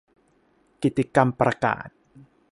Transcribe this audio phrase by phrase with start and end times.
[0.81, 1.87] กิตติกรรมประกาศ